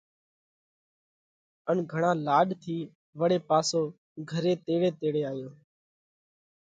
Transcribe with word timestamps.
ان 1.69 1.77
گھڻا 1.91 2.11
لاڏ 2.25 2.47
ٿِي 2.61 2.77
وۯي 3.19 3.37
پاسو 3.49 3.81
گھري 4.31 4.53
تيڙي 4.65 4.89
تيڙي 4.99 5.21
آيو 5.31 5.49